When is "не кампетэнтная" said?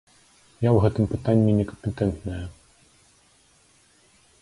1.59-2.41